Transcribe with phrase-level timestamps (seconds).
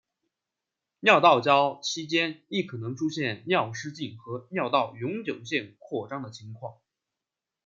[1.01, 6.79] 尿道交期间亦可能出现尿失禁和尿道永久性扩张的情况。